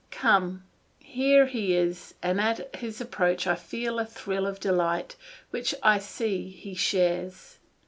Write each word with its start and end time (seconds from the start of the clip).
Come! 0.09 0.63
Here 0.97 1.45
he 1.45 1.75
is 1.75 2.15
and 2.23 2.41
at 2.41 2.75
his 2.75 2.99
approach 3.01 3.45
I 3.45 3.53
feel 3.53 3.99
a 3.99 4.05
thrill 4.07 4.47
of 4.47 4.59
delight 4.59 5.15
which 5.51 5.75
I 5.83 5.99
see 5.99 6.49
he 6.49 6.73
shares. 6.73 7.59